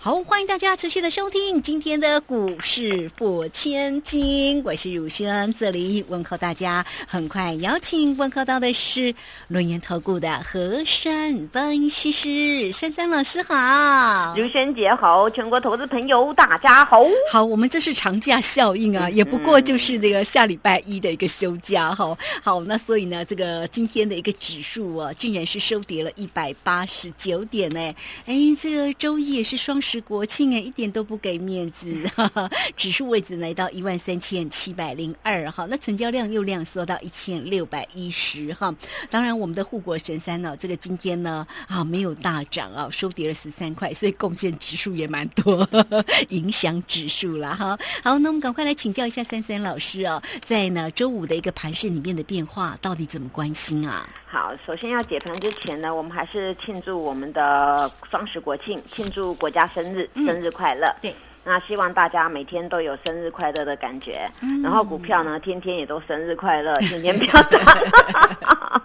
[0.00, 6.86] 好，欢迎大家持续的收听今天的股市破千金，我是汝轩，这里问候大家。
[7.08, 9.12] 很快邀请问候到的是
[9.48, 17.04] 轮研投顾的何山分析师珊珊老师好，汝轩姐好，全国投资朋友大家好。
[17.32, 22.16] 好，我们这是长假效应啊，也不过就是那个下礼拜一的一个休假哈。
[22.40, 27.80] 好，那所以呢，这个今天的一个指数啊，竟然是收跌了一百八十九点呢。
[28.26, 29.82] 哎，这个周一也是双。
[29.88, 32.04] 是国庆哎，一点都不给面子，
[32.76, 38.74] 指数位置来到一万三千七百零二哈，那成交量又量缩到一千六百一十哈。
[39.08, 45.66] 当然，我们的护国神山呢，这个今天呢啊没有大涨啊，收跌了十三块，所以贡献指数也蛮多，
[46.28, 47.78] 影响指数了哈。
[48.04, 54.06] 好，那我们赶快来请教一下三三老师哦，在呢周五的一个盘市里面的变化，到底怎么关心啊？
[54.30, 60.94] 好，首先要解盘之前呢，我们还是庆祝我们的双十国庆，庆祝国家日，生日快乐。
[61.00, 64.30] 对，那希望大家每天都有生日快乐的感觉。
[64.62, 67.60] 然后股票呢，天天也都生日快乐， 天天飙涨。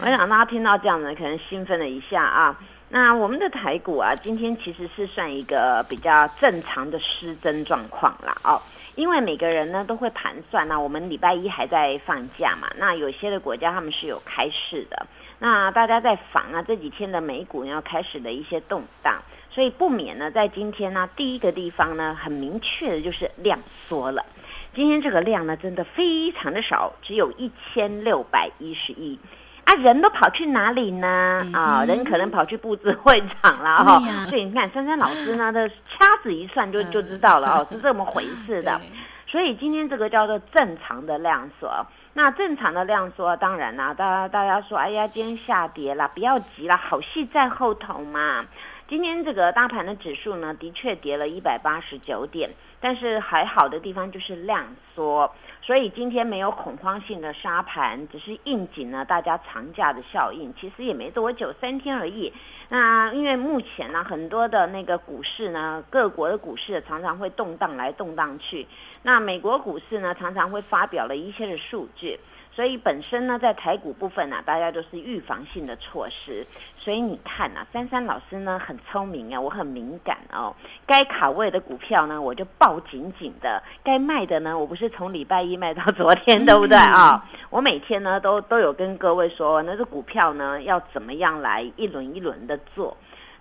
[0.00, 2.58] 我想大家听到这样子，可能兴奋了一下啊。
[2.88, 8.36] 那我们的台股啊，今天其实是算一个比较正常的失真状况啦。
[8.44, 8.60] 哦。
[8.94, 15.06] 因为每个人呢都会盘算，那我们礼拜一还在放假嘛，那有些的国家他们是有开市的，
[15.38, 19.22] 那大家在防啊这几天的美股要开始的一些动荡，
[19.58, 24.24] 所以不免呢在今天呢第一个地方呢很明确的就是量缩了，
[24.72, 29.18] 今天这个量呢真的非常的少，只有一千六百一十亿。
[29.64, 31.44] 啊，人都跑去哪里呢？
[31.52, 34.00] 啊，人可能跑去布置会场了哈。
[34.28, 38.80] 所以你看，珊珊老师呢的掐指一算就就知道了哦， 是这么回事的。
[39.26, 41.68] 所以今天这个叫做正常的量缩。
[42.14, 48.44] 那正常的量缩，当然啦，大家大家说，哎呀，今天下跌了，不要急了，好戏在后头嘛。
[48.88, 52.48] 今天这个大盘的指数呢，的确跌了一百八十九点，
[52.80, 55.30] 但是还好的地方就是量缩。
[55.60, 62.32] 所以今天没有恐慌性的杀盘，只是应景呢大家长假的效应，其实也没多久，三天而已。
[62.70, 68.66] 那因为目前呢，很多的那个股市呢，各国的股市常常会动荡来动荡去。
[69.02, 72.18] 那美国股市呢，常常会发表了一些的数据。
[72.58, 76.44] 所以本身呢，在台股部分呢，大家都是预防性的措施。
[76.76, 80.52] 所以你看啊，珊珊老师呢很聪明啊，我很敏感哦。
[80.84, 87.24] 该卡位的股票呢，我就抱紧紧的；该卖的呢，我不是从礼拜一卖到昨天，对不对啊？
[87.48, 92.96] 我每天呢都都有跟各位说，那个股票呢要怎么样来一轮一轮的做。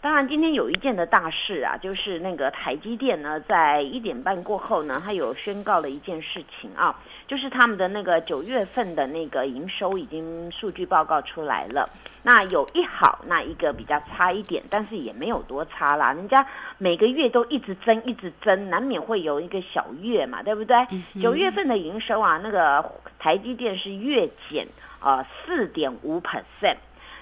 [0.07, 6.97] 当然，今天有一件的大事啊，就是那个台积电呢，在一点半过后呢，它有宣告了一件事情啊，
[7.27, 11.89] 就是他们的那个九月份的那个营收已经数据报告出来了。
[12.23, 16.13] 那有一好，那一个比较差一点，但是也没有多差啦。
[16.13, 16.47] 人家
[16.77, 20.87] 每个月都一直增，一直增，难免会有一个小月嘛，对不对？
[21.21, 24.65] 九月份的营收啊，那个台积电是月减
[25.01, 26.77] 呃四点五 percent。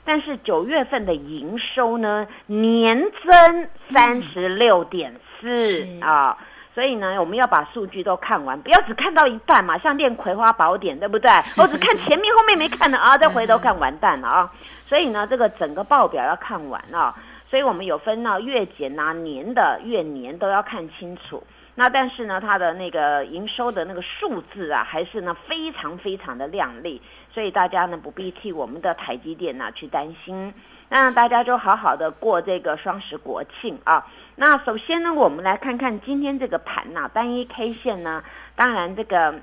[0.05, 6.37] 但是九月份的营收呢，年增三十六点四啊，
[6.73, 11.31] 所以呢，我们要把数据都看完，不要只看到一半嘛，像练葵花宝典，对不对？
[11.57, 14.53] 我只看前面，后面没看的啊， 再回头看完蛋了啊！
[14.87, 17.15] 所以呢，这个整个报表要看完啊，
[17.49, 21.43] 所以我们有分到月减啊、年的月年都要看清楚。
[21.77, 27.01] 那但是呢，它的那个营收的那个数字啊，还是呢非常非常的亮丽。
[27.35, 30.53] 所以大家呢不必替我们的台积电呢去担心，
[30.87, 34.07] 那大家就好好的过这个双十国庆啊。
[34.37, 38.23] 那首先呢，我们来看看今天这个盘呐，单一 K 线呢，
[38.55, 39.35] 当然这个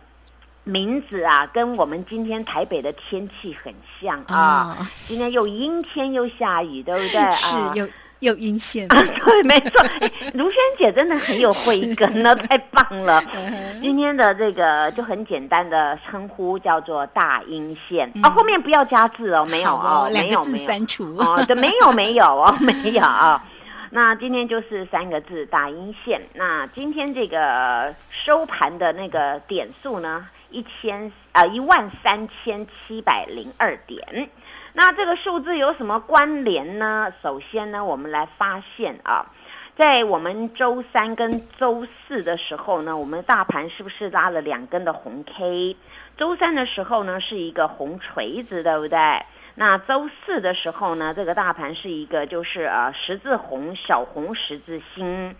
[0.64, 4.78] 名字啊，跟我们今天台北的天气很像啊。
[5.06, 7.32] 今天又阴天又下雨，对不对？
[7.36, 7.86] 是有。
[8.22, 9.84] 有阴线啊，对，没错。
[10.34, 13.22] 卢萱姐真的很有慧 根呢，太棒了。
[13.80, 23.44] 今天的这个就很简单的称呼叫做大阴线啊，后面不要加字哦，没有哦，没有没有删除哦，对，没有没有哦，没有啊。
[23.90, 26.22] 那今天就是三个字大阴线。
[26.34, 34.30] 那今天这个收盘的那个点数呢，一千啊一万三千七百零二点。
[34.74, 37.12] 那这个数字有什么关联呢？
[37.22, 39.26] 首先呢，我们来发现啊，
[39.76, 45.76] 在我们周三跟周四的时候呢，我们大盘是不是拉了两根的红 K？
[46.16, 48.98] 周三的时候呢，是一个红锤子，对不对？
[49.54, 55.36] 那周四的时候呢，这个大盘是一个就是呃十字红小红十字星。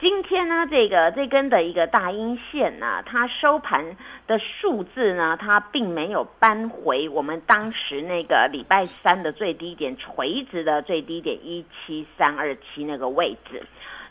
[0.00, 13.62] 今天呢，这个这根的一个大阴线呢，它收盘的数字呢，它并没有扳回我们当时那个礼拜三的最低点垂直的最低点一七三二七那个位置，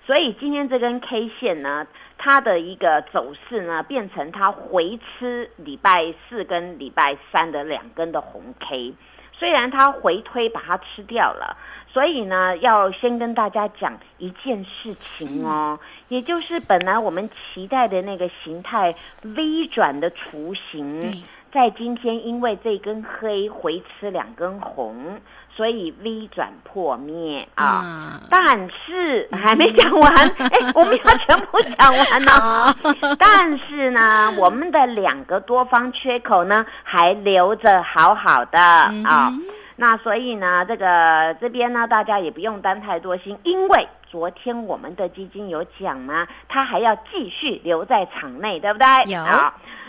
[0.06, 1.88] 所以今天这根 K 线呢，
[2.20, 8.94] 它的一个走势呢，变成它回吃礼拜四跟礼拜三的两根的红 K，
[9.34, 11.58] 虽然它回推把它吃掉了。
[11.92, 18.94] 所以呢，要先跟大家讲一件事情哦，也就是本来我们期待的那个形态
[19.24, 25.20] V 转的雏形，在今天因为这根黑回吃两根红，
[25.56, 28.22] 所以 V 转破灭啊。
[28.30, 32.76] 但是还没讲完， 哎，我们要全部讲完呢。
[33.18, 39.34] 但是呢，我们的两个多方缺口呢，还留着好好的啊。
[39.80, 48.88] 那所以呢，这个这边呢，大家也不用担太多心，因为昨天我们的基金有讲嘛，它还要继续留在场内，对不对？
[49.10, 49.24] 有。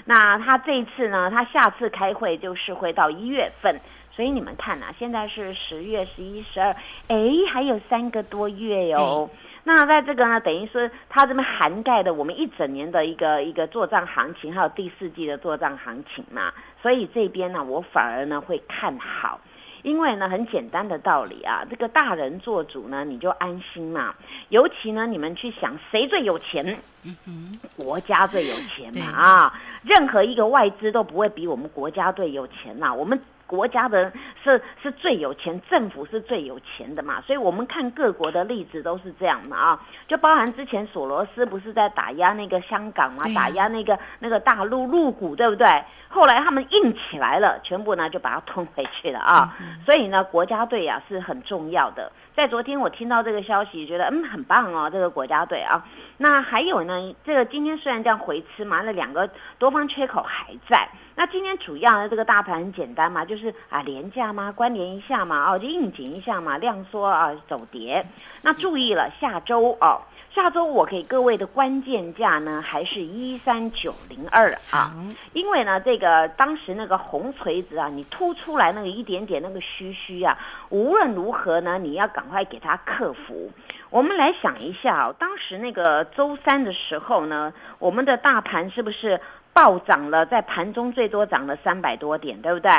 [0.04, 3.80] 那他这一次呢，他下次开会就是会到一月份，
[4.14, 6.74] 所以你们看啊，现在是十月、十一、十二，
[7.08, 9.28] 哎，还有三个多月哟。
[9.64, 19.40] 那在这个呢，等于说它这边涵盖的我们一整年的一个一个做账行情，还有第四季的做账行情嘛，所以这边呢，我反而呢会看好。
[19.82, 24.14] 因为呢，很简单的道理啊，这个大人做主呢，你就安心嘛。
[24.50, 26.80] 尤其呢，你们去想谁最有钱？
[27.24, 29.60] 嗯国家最有钱嘛啊！
[29.82, 32.92] 任何一个外资都不会比我们国家队有钱呐。
[32.92, 33.20] 我们。
[33.50, 34.12] 国家的
[34.44, 45.66] 是是最有钱，政府是最有钱的嘛，所以我们看各国的例子都是这样嘛啊，就包含之前索罗斯不是在打压那个香港嘛，打压那个那个大陆入股，对不对？
[46.08, 52.12] 后来他们硬起来了，全部呢就把它吞回去了啊，所以呢国家队呀是很重要的。
[52.40, 55.84] 在昨天我听到这个消息，觉得嗯很棒哦，这个国家队啊。
[56.16, 59.28] 那还有呢，这个今天虽然这样回吃嘛，那两个
[59.58, 60.88] 多方缺口还在。
[61.14, 68.06] 那今天主要的这个大盘很简单嘛，就是啊廉价嘛，关联一下嘛，哦就应景一下嘛，量缩啊走跌。
[68.40, 70.00] 那注意了，下周哦。
[70.32, 74.94] 下周我给各位的关键价呢，还是一三九零二啊，
[75.32, 80.38] 因为呢，这个当时那个红锤子啊，你突出来那个一点点那个虚虚啊，
[80.68, 83.50] 无论如何呢，你要赶快给它克服。
[83.90, 89.20] 我们来想一下，当时那个周三的时候呢，我们的大盘是不是
[89.52, 90.24] 暴涨了？
[90.24, 92.70] 在盘中最多涨了三百多点，对不对？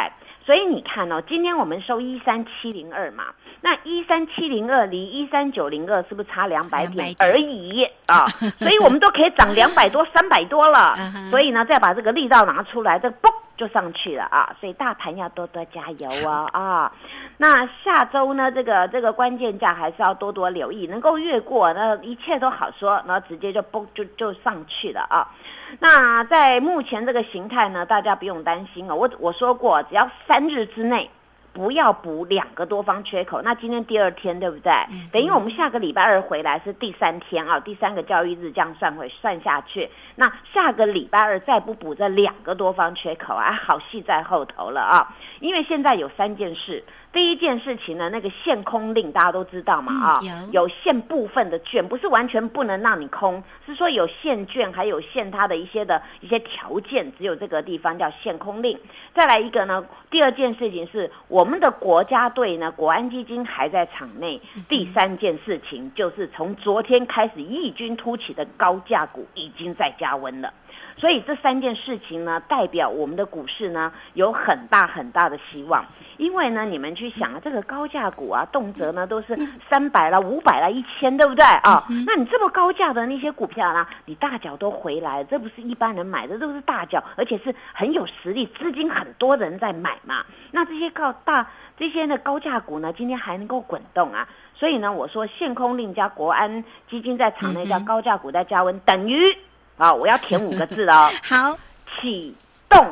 [0.46, 3.26] 所以你看哦，今天我们收一三七零二嘛，
[3.62, 8.26] 那一三七零二离一三九零二是不是差两百点而已啊？
[8.60, 10.98] 所以我们都可以涨两百多、三百多了。
[11.30, 13.32] 所以呢，再把这个力道拿出来，这嘣
[13.62, 14.56] 就上去了啊！
[14.60, 16.92] 所以大盘要多多加油哦啊！
[17.38, 25.30] 那下周呢，这个这个关键价还是要多多留意，能够越过，那一切都好说，然后直接就嘣就就上去了啊！
[25.78, 28.96] 那在目前这个形态呢，大家不用担心啊。
[28.96, 31.08] 我我说过，只要三日之内
[31.54, 33.42] 不要补两个多方缺口。
[33.42, 34.72] 那今天第二天对不对？
[35.12, 39.90] 等于我们下个礼拜二回来是第三天啊，第三个交易日这样算回算下去。
[40.16, 45.16] 那下个礼拜二再不补这两个多方缺口啊，好戏在后头了啊！
[45.40, 46.84] 因为现在有三件事。
[47.14, 58.80] 第一件事情呢，那个限空令大家都知道嘛啊，有限部分的券，不是完全不能让你空，是说有限券，还有限它的一些的一些条件，只有这个地方叫限空令。
[59.14, 64.42] 再来一个呢，第二件事情是我们的国家队呢，国安基金还在场内。
[64.70, 70.54] 第三件事情就是从昨天开始异军突起的高价股已经在加温了。
[70.96, 75.86] 所以这三件事情呢，代表我们的股市呢有很大很大的希望。
[76.22, 79.36] 因为呢，你们去想啊，这个高价股啊，动辄呢都是
[79.68, 81.84] 三百了、五百了、一千，对不对啊？
[82.06, 90.24] 那你这么高价的那些股票呢，你大脚都回来，这不是一般人买的，都是大脚，而且是很有实力、资金很多人在买嘛。
[90.52, 94.30] 那这些高大这些呢高价股呢，今天还能够滚动啊。
[94.54, 99.36] 所以呢，我说限空令加国安基金在场内加高价股在加温，等于。
[99.76, 101.10] 啊，我要填五个字哦。
[101.28, 101.58] 好，
[102.00, 102.36] 启
[102.70, 102.86] 动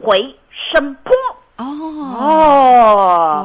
[0.00, 1.12] 回升坡。
[1.56, 1.64] 哦
[2.18, 3.42] 哦，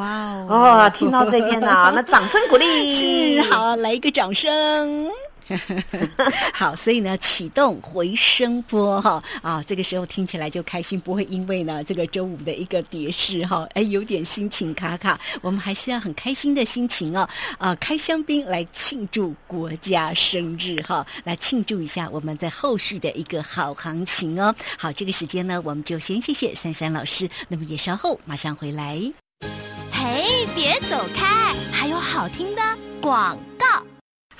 [0.50, 0.91] 哇哦！
[0.98, 2.89] 听到这边了，那掌声鼓励。
[2.94, 5.10] 是，好，来一个掌声。
[6.54, 15.20] 好，所以呢，启动回声波哈啊，这个时候听起来就开心，不会因为呢这个周五的一个跌势哈，哎，有点心情卡卡。
[15.42, 24.54] 我们还是要很开心的心情哦啊，开香槟来庆祝国家生日哈，来庆祝一下我们在后续的一个好行情哦。
[24.78, 29.00] 好，这个时间呢，我们就先谢谢珊珊老师，那么也稍后马上回来。
[29.92, 32.62] 嘿，别走开，还有好听的
[33.02, 33.91] 广告。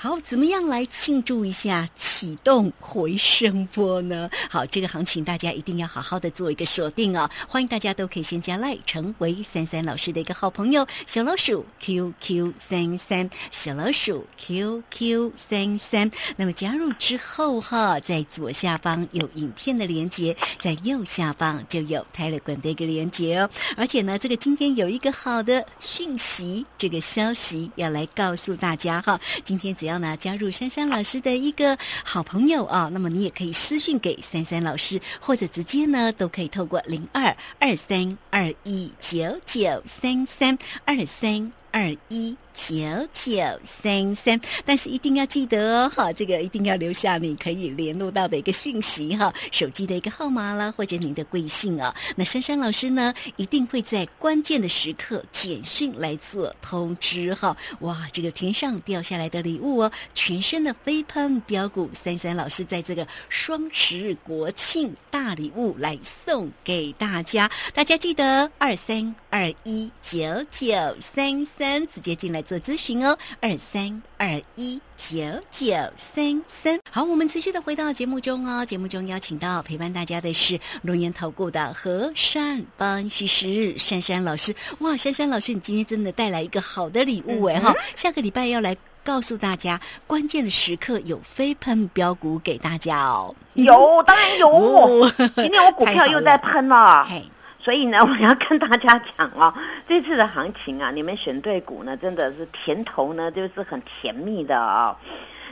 [0.02, 4.28] 好，怎么样来庆祝一下启动回声波呢？
[4.50, 7.30] 好，这个行情大家一定要好好的做一个锁定哦。
[7.46, 16.10] 欢迎大家都可以先加赖，成为三三老师的一个好朋友，小老鼠 QQ 三三，小老鼠 QQ 三三。
[16.34, 23.48] 那么加入之后哈，在左下方有影片的连接，在右下方就有泰勒管的一个连接哦。
[23.76, 29.20] 而且呢，这个今天有一个好的讯息，这个消息要来告诉大家哈。
[29.44, 42.36] 今天只要呢加入珊珊老师的一个好朋友啊，那么你也可以私信给珊珊老师，或者直接呢都可以透过零二二三二一九九三三二三二一。
[42.52, 42.76] 九
[43.12, 43.32] 九
[43.64, 51.94] 三三，但是一定要记得哦，哈，这个一定要留下你可以联络到的一个讯息哈，手机的一个号码啦，或者您的贵姓啊。
[52.14, 57.56] 那珊珊老师呢，一定会在关键的时刻简讯来做通知哈。
[57.80, 72.41] 哇，这个天上掉下来的礼物哦，全身的飞喷标股，珊珊老师在这个双十国庆大礼物来送给大家，大家记得二三二一九九三三直接进来。
[72.42, 75.16] 做咨询哦，二三二一九
[75.50, 76.78] 九三三。
[76.90, 78.64] 好，我们持续的回到节目中哦。
[78.64, 84.54] 节目中邀请到陪伴大家的是龙岩投顾的何珊珊老师。
[84.80, 87.74] 哇，珊珊老师，你今天真的带来一个好的礼物哎哈！
[87.94, 93.34] 下个礼拜要来告诉大家关键的时刻有飞喷标股给大家哦。
[93.54, 95.10] 有，当然有。
[95.36, 97.04] 今天我股票又在喷了。
[97.04, 97.24] 嘿。
[97.62, 99.54] 所以呢， 我要跟大家讲哦，
[99.88, 104.96] 这次的行情啊，你们选对股呢，真的是甜头呢，就是很甜蜜的哦。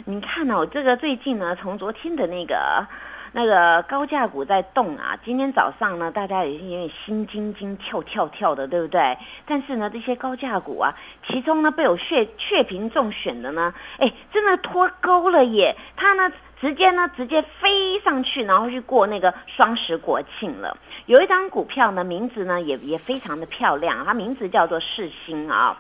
[0.07, 2.85] 你看哦，这个最近呢，从昨天的那个
[3.33, 9.17] 那个高价股在动啊，今天早上呢，大家也是有点心惊惊跳跳跳的，对不对？
[9.47, 15.77] 但是呢，这些高价股啊，其中呢被我血血瓶中选的呢，哎，真的脱钩了耶！
[15.95, 16.33] 它呢。
[16.61, 20.77] 直接呢，直接飞上去，然后去过那个双十国庆了。
[21.07, 25.79] 有一张股票呢，名字呢也也非常的漂亮，它名字叫做世星啊。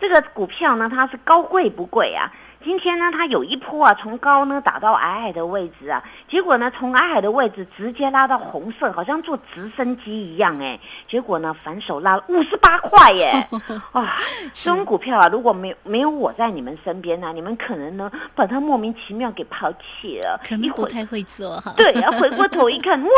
[0.00, 2.32] 这个股票呢，它是高贵不贵啊。
[2.64, 10.78] 今天呢，它有一波啊，从高呢打到矮矮的位置啊，结果呢，从矮矮的位置直接拉到红色，好像坐直升机一样哎。
[11.08, 13.48] 结果呢，反手拉五十八块耶！
[13.92, 14.16] 哇，
[14.52, 20.40] 这种股票啊，如果没有没有我在你们身边呢，你们可能呢把它莫名其妙给抛弃了。
[20.46, 21.72] 可能不太会做哈。
[21.76, 23.08] 对啊，回过头一看， 哇，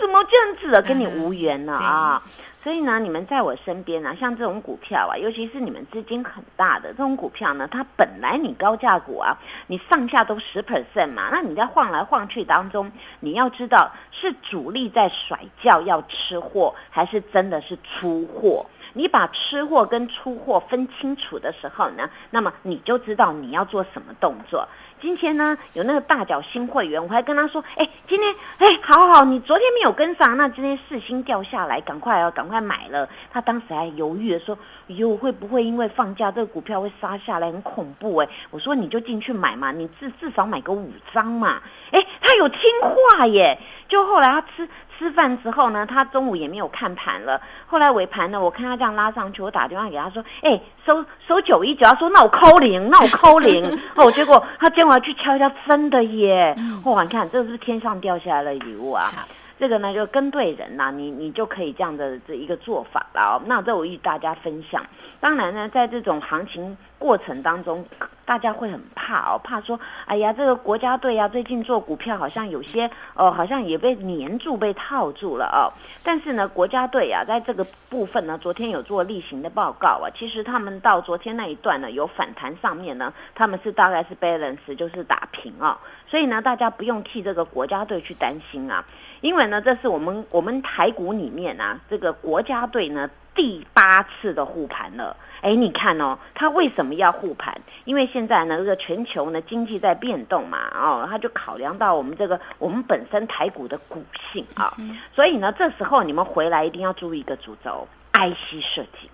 [0.00, 0.82] 怎么这样子啊？
[0.82, 2.22] 跟你无缘了 啊！
[2.62, 9.38] 所以呢，你们在我身边啊，像这种股票啊，尤其是你们资金很大的这种股票呢，它本来你高价股啊，
[9.68, 18.66] 你上下都十 percent 嘛，那你在晃来晃去当中，你要知道是主力在甩轿要吃货，还是真的是出货？
[18.94, 24.66] 你把吃货跟出货分清楚的时候呢，那么你就知道你要做什么动作。
[25.00, 41.62] 今天呢，有那个大脚新会员，我还跟他说：“哎，今天哎，好好，你昨天没有跟上，那今天四星掉下来，赶快要赶快买了。”他当时还犹豫的说：“哟，会不会因为放假这个股票会杀下来，很恐怖？”哎，我说你就进去买嘛，你至至少买个五张嘛。
[41.90, 44.68] 哎，他有听话耶，就后来他吃。
[44.98, 47.40] 吃饭之后呢，他中午也没有看盘了。
[47.66, 53.64] 后来尾盘呢，我看他这样拉上去，我打电话给他说：“哎，收收九一九。”他说：“那我扣零，那我扣零。”
[53.94, 56.56] 哦，结果他今晚去敲一下，真的耶！
[56.84, 59.12] 哇，你看这是天上掉下来的礼物啊！
[59.60, 63.40] 这个呢，就跟对人呐，你你就可以这样的这一个做法了。
[63.46, 64.84] 那这我与大家分享。
[65.20, 66.76] 当然呢，在这种行情。
[66.98, 67.84] 过程当中，
[68.24, 75.70] 大家会很怕哦，怕说，哎呀，这个国家队啊，最近做股票好像有些，哦，好像也被黏住、被套住了哦。
[76.02, 85.78] 但是呢，国家队啊，在这个部分呢，昨天有做例行的报告啊，其实他们到昨天那一段呢，有反弹上面呢，他们是大概是 balance，就是打平哦。
[86.06, 88.84] 所以呢，大家不用替这个国家队去担心啊，
[89.20, 95.16] 因为呢，这是我们我们台股里面啊，这个国家队呢第八次的护盘了。
[95.42, 97.56] 哎，你看哦，他为什么要护盘？
[97.84, 104.76] 因为现在呢，这个全球呢经济在变动嘛，哦，他就考量到我们这个我们本身台股的股性啊，
[105.14, 109.08] 所以呢，这时候你们回来一定要注意一个主轴，IC 设计。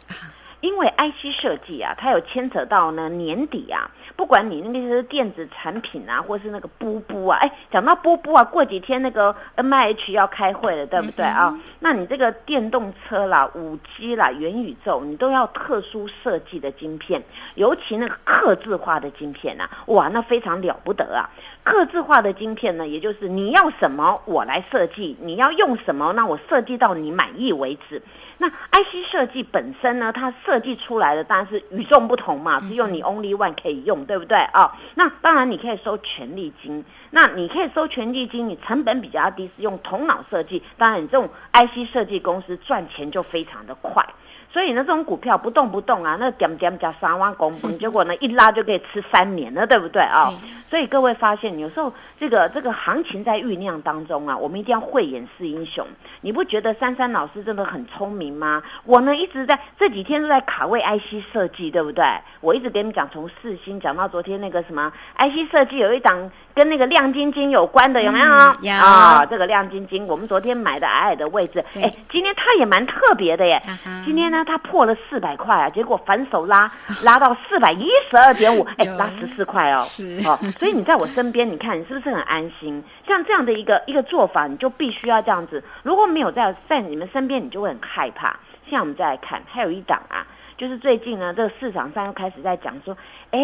[0.64, 11.54] 因为 IC 设计啊，它有牵扯到呢年底啊，不管你那个是电子产品啊，或是那个波波啊，哎，讲到波波啊，过几天那个 MIH 要开会了，对不对啊？
[11.80, 17.22] 那你这个电动车啦、五 G 啦、元宇宙，你都要特殊设计的晶片，
[17.56, 21.28] 尤其那个刻字化的晶片啊，哇，那非常了不得啊！
[21.62, 28.00] 刻字化的晶片呢，也就是你要什么我来设计，你要用什么，那我设计到你满意为止。
[28.36, 34.72] 那 IC 设计本身呢，它设设计出来的当然是与众不同嘛，只有你 only one 可以用，对不对啊？
[34.94, 44.06] 那当然你可以收权利金，那你可以收权利金，你成本比较低，是用头脑设计，当然你这种 IC 设计公司赚钱就非常的快。
[44.54, 50.32] 所以呢，这种股票不动不动啊，那点点加三万公分，结果呢 一拉就可以吃三年了，对不对啊？
[50.70, 55.84] 所以各位发现，有时候这个这个行情在酝酿当中啊，我们一定要慧眼识英雄。
[56.20, 58.62] 你不觉得珊珊老师真的很聪明吗？
[58.84, 62.04] 我呢一直在这几天都在卡位 IC 设计，对不对？
[62.40, 68.26] 我一直给你们讲，从四星讲到昨天那个什么 IC 设计，有一档跟那个亮晶晶有关的，有没有？
[68.60, 73.60] 有啊，这个亮晶晶，我们昨天买的矮矮的位置，哎，今天它也蛮特别的耶。
[74.04, 74.44] 今天呢？
[74.46, 76.70] 它破了四百块啊，结果反手拉
[77.02, 82.82] 拉到四百一十二点五， 哎，拉十四块哦，是哦，所以你在我身边，你看你是不是很安心？
[83.06, 85.62] 像这样的一个一个做法，你就必须要这样子。
[85.82, 88.28] 如果没有在在你们身边，你就会很害怕。
[88.64, 90.24] 现在我们再来看，还有一档啊，
[90.56, 92.96] 就是最近呢，这个市场上又开始在讲说，
[93.32, 93.40] 哎。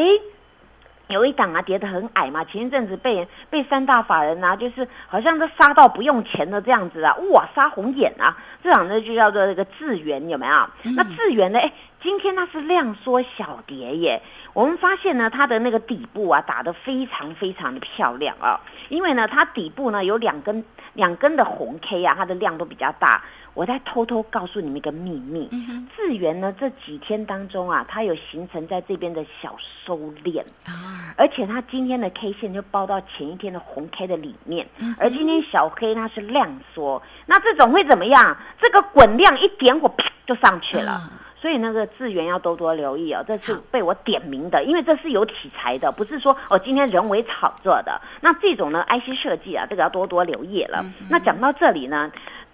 [1.11, 8.37] 有一档啊，跌得很矮嘛，前一阵子被被三大法人啊，就是好像都杀到不用钱的这样子啊，哇，杀红眼啊！
[8.63, 10.53] 这档呢就叫做这个智源，有没有？
[10.97, 11.59] 那智源呢？
[11.59, 14.23] 哎，今天它是量缩小跌耶。
[14.53, 23.23] 我们发现呢，它的那个底部啊，打得非常非常的漂亮啊，因为呢，它底部呢有两根两根的红 K 啊，它的量都比较大。
[23.61, 25.47] 我再偷偷告诉你们一个秘密，
[25.95, 30.41] 智源呢这几天当中啊，它有形成在这边的小收敛。
[30.65, 38.35] 啊，而且它今天的 K 线就包到前一天的红 K 的里面，而今天小黑呢是量缩，那这种会怎么样？
[38.63, 48.01] 这个滚量一点火啪就上去了，所以那个智源要多多留意哦，这是被我点名的，因为这是有题材的，不是说哦今天人为炒作的。
[48.23, 50.83] 那这种呢 IC 设计啊，这个要多多留意了。
[51.11, 52.11] 那讲到这里呢。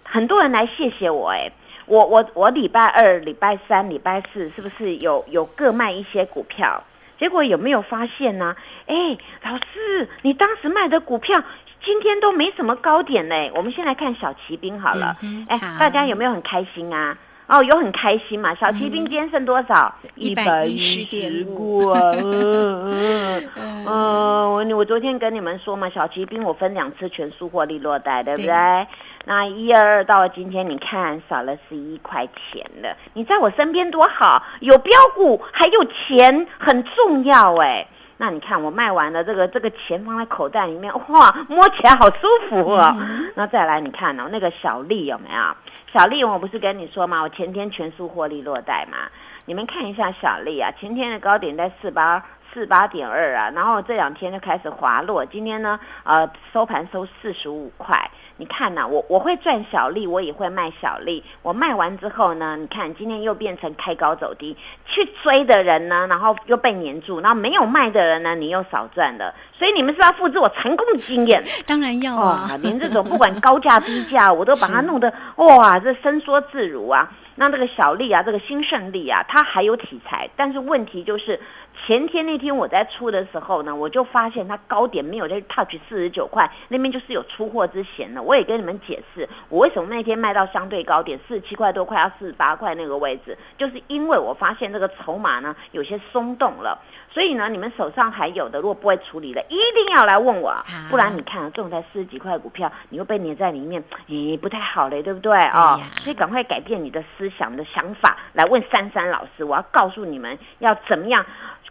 [0.09, 1.51] 很多人来谢谢我哎，
[1.85, 6.81] 我我我礼拜二、礼拜三、礼拜四是不是有有各卖一些股票？
[7.19, 8.55] 结果有没有发现呢？
[8.85, 11.43] 哎，老师，你当时卖的股票
[11.83, 13.35] 今天都没什么高点呢。
[13.53, 15.17] 我们先来看小骑兵好了，
[15.49, 17.17] 哎，大家有没有很开心啊？
[17.47, 18.53] 哦，有很开心嘛？
[18.55, 19.93] 小骑兵今天剩多少？
[20.15, 21.89] 一百一十点五。
[21.95, 28.87] 嗯嗯我我昨天跟你们说嘛，小骑兵我分两次全数获利落袋，对不对？
[29.23, 32.95] 那一二二到了今天，你看少了十一块钱了。
[33.13, 37.87] 你在我身边多好，有标股还有钱，很重要哎。
[38.17, 42.95] 那你看我卖完了，这个这个钱放在口袋里面，哇，摸起来好舒服哦。
[43.35, 45.55] 那再来你看哦，那个小丽有没有？
[45.93, 47.21] 小丽，我不是跟你说吗？
[47.21, 48.97] 我前天全数获利落袋嘛。
[49.45, 58.09] 你们看一下小丽啊，前天的高点在四八四八点二啊，然后这两天就开始滑落，今天呢，呃，收盘收四十五块。
[58.37, 61.23] 你看呐，我我会赚小利，我也会卖小利。
[61.41, 69.33] 我卖完之后呢，你看今天又变成开高走低，去追的人呢，然后又被黏住，然后没有卖的人呢，你又少赚了。
[69.57, 71.43] 所以你们是要复制我成功的经验？
[71.65, 72.57] 当然要啊！
[72.61, 77.11] 连这种不管高价低价，我都把它弄得 哇，这伸缩自如啊。
[77.39, 81.39] 那这个小利啊，这个新胜利啊，它还有题材，但是问题就是。
[81.85, 88.21] 前天那天我在出的时候呢，我就发现它高点没有在 touch 四十九块那边，就是有出货之嫌了。
[88.21, 96.77] 我也跟你们解释，我为什么那天卖到相对高点四十七块多，块要四十八块那个位置，就是因为我发现这个筹码呢有些松动了。
[97.17, 100.55] 所以呢，你们手上还有的，如果不会处理的，一定要来问我，
[100.87, 105.79] 不然你看这种才四十几块股票，你又被粘在里面，咦不太好嘞，对不对啊？
[106.03, 111.25] 所以赶快改变你的思想的想法，来问珊珊老师，我要告诉你们要怎么样。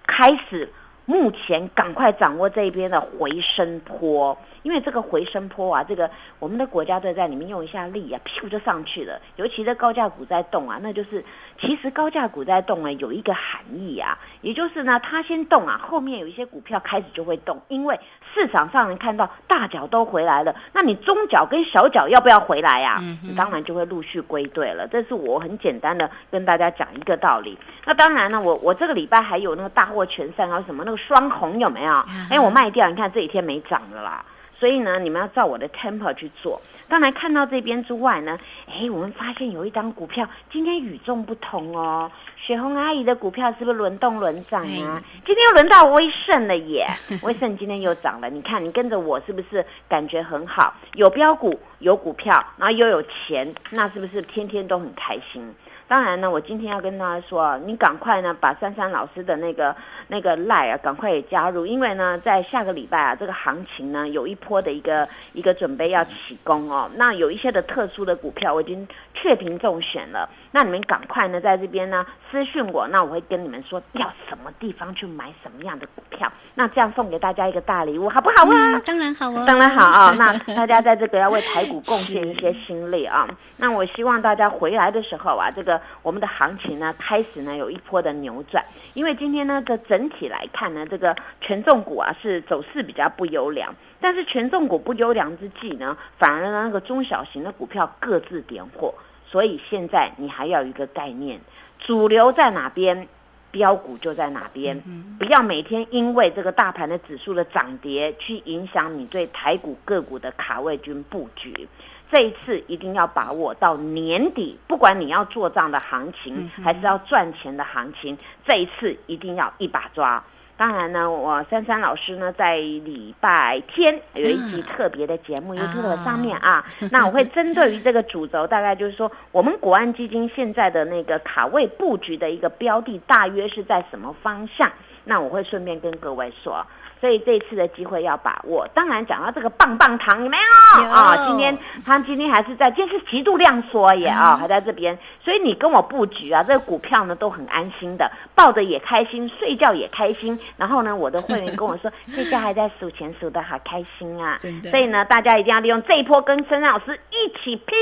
[0.05, 0.69] 开始，
[1.05, 4.37] 目前赶快掌握这边的回升坡。
[4.67, 9.21] 因为这个回升坡啊，这个我们的国家队在里面用一下力啊，屁股就上去了。
[9.37, 11.25] 尤其是高价股在动啊，那就是
[11.57, 17.97] 其实高价股在动啊，有一个含义啊，也就是呢，它先动啊，后面有一些股票开始就会动，因为
[18.35, 23.01] 市场上人看到大脚都回来了，那你中脚跟小脚要不要回来呀？
[23.23, 24.89] 你当然就会陆续归队了。
[24.89, 27.57] 这是我很简单的跟大家讲一个道理。
[27.85, 32.05] 那当然呢，我我这个礼拜还有那个大获全胜啊，什么那个双红有没有？
[32.31, 34.25] 哎，我卖掉，你看这几天没涨了啦。
[34.59, 36.61] 所以呢，你们要照我的 temper 去做。
[36.89, 38.39] 当然看到这边之外呢，
[38.69, 42.09] 哎，我们发现有一张股票今天与众不同哦。
[42.37, 45.03] 雪红阿姨的股票是不是轮动轮涨啊？
[45.25, 46.87] 今天又轮到威盛了耶！
[47.23, 48.31] 威盛今天又涨了。
[48.31, 50.73] 你看，你跟着我是不是感觉很好？
[50.95, 55.53] 有标股，有股票，然后又有钱，那是不是天天都很开心？
[55.89, 59.75] 当然呢，我今天要跟大家说，你赶快呢把珊珊老师的那个
[60.09, 66.91] 那个赖啊，赶快也加入，因为呢，在下个礼拜啊，这个行情呢有一波的一个一个准备要起攻哦。
[66.95, 70.29] 那有一些的特殊的股票，我已经确评中选了。
[70.51, 78.73] 那你们赶快呢在这边呢私讯我，那我会跟你们说要什么地方去买什么样的股票，那这样送给大家一个大礼物，好不好啊？
[78.77, 83.29] 嗯当然好哦，当然好啊、 那大家在这个要为台股贡献一些心力啊。
[83.59, 98.95] 那我希望大家回来的时候啊，这个我们的行情呢开始呢有一波的扭转，因为今天呢这整体来看呢，这个权重股啊是走势比较不优良，但是权重股不优良之际呢，反而呢那个中小型的股票各自点火，
[99.29, 101.41] 所以现在你还要有一个概念，
[101.79, 103.09] 主流在哪边？
[103.53, 104.79] 标股就在哪边，
[105.19, 111.67] 不要每天因为这个大盘的指数的涨跌去影响你对台股个股的卡位军布局。
[112.11, 118.17] 这一次一定要把握到年底，不管你要做账的行情，还是要赚钱的行情，
[118.47, 120.23] 这一次一定要一把抓。
[120.59, 134.73] 当然呢，我珊珊老师呢在礼拜天有一集特别的节目、嗯 YouTube 上面啊， 那我会针对于这个主轴，大概就是说我们国安基金现在的那个卡位布局的一个标的，大约是在什么方向？
[135.05, 136.67] 那我会顺便跟各位说。
[137.01, 138.67] 所以这次的机会要把握。
[138.75, 141.17] 当然，讲到这个棒棒糖，有没有有啊？
[141.27, 144.99] 今天他今天还是在，今天是极度量缩耶啊，嗯还在这边。
[145.25, 150.39] 所以你跟我布局啊，这个股票呢都很安心的，抱着也开心，睡觉也开心。
[150.57, 154.39] 然后呢，我的会员跟我说， 这家还在数钱，数的好开心啊。
[154.71, 156.99] 所以呢，大家一定要利用这一波跟孙老师
[157.43, 157.77] 起拼。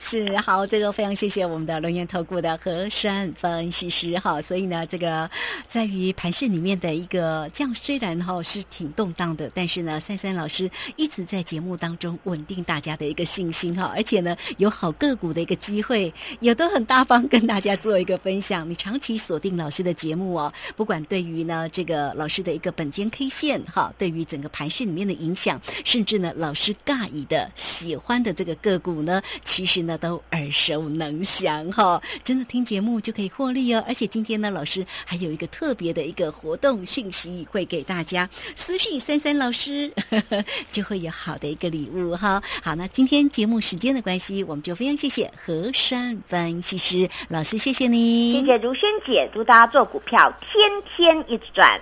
[0.00, 4.40] 是好，这个非常谢谢我们的龙岩投顾的和山分析师哈。
[4.40, 5.28] 所以呢，这个
[5.66, 18.68] 在于盘市里面的一个这样，虽然哈是挺动荡的，但是呢，珊珊老师一直在节目当中稳定大家的一个信心哈，而且呢，有好个股的一个机会，也都很大方跟大家做一个分享。
[18.68, 32.00] 你长期锁定老师的节目哦，不管对于呢这个老师的一个本间 K 线哈，对于整个盘市里面的影响，甚至呢老师尬以的喜欢的这个个股呢，其实呢都耳熟能详哈。
[32.22, 42.42] 真的听节目就可以获利哦，而且今天呢老师还有一个特别的一个活动讯息会给大家，私讯三三老师呵呵 就会有好的一个礼物哈。
[42.62, 51.80] 好，那今天节目时间的关系，我们就非常谢谢何山分析师老师，谢谢你，谢谢如萱姐，祝大家做股票天天一直赚。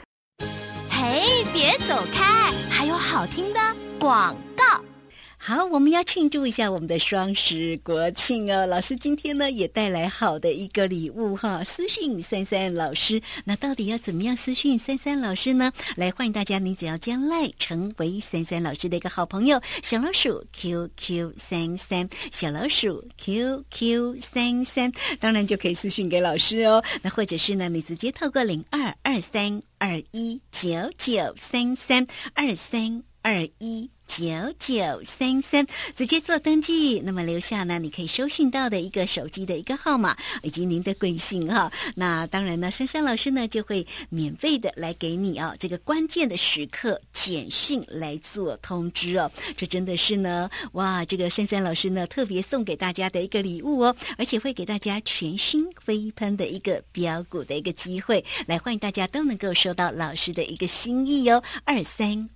[0.90, 3.60] 嘿，别走开，还有好听的
[3.98, 4.45] 广告。
[5.48, 8.66] 好，我们要庆祝一下我们的双十国庆哦！
[8.66, 13.22] 老师今天呢也带来好的一个礼物哈，私讯三三老师。
[13.44, 15.70] 那到底要怎么样私讯三三老师呢？
[15.94, 26.82] 来欢迎大家，你只要将赖成为三三老师的一个好朋友，小老鼠 QQ 三三，小老鼠 QQ 三三，当然就可以私讯给老师哦。
[27.02, 32.04] 那或者是呢，你直接透过零二二三二一九九三三
[32.34, 33.88] 二三二一。
[34.06, 34.24] 九
[34.58, 37.00] 九三三，直接做登记。
[37.04, 41.70] 那么留下呢，你可以收信到的一个手机的一个号码以及您的贵姓哈。
[41.94, 49.30] 那当然呢，珊珊老师呢就会免费的来给你哦，这个关键的时刻简讯来做通知哦。
[49.56, 62.35] 这真的是呢，哇，这个珊珊老师呢特别送给大家的一个礼物哦，而且会给大家全新飞喷的一个标股的一个机会，来欢迎大家都能够收到老师的一个心意哦，二三。